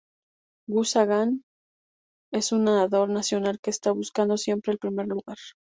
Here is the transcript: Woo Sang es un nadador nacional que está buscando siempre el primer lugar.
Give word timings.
Woo 0.67 0.83
Sang 0.83 1.33
es 2.31 2.51
un 2.51 2.63
nadador 2.63 3.07
nacional 3.09 3.59
que 3.59 3.69
está 3.69 3.91
buscando 3.91 4.35
siempre 4.35 4.71
el 4.73 4.79
primer 4.79 5.05
lugar. 5.05 5.37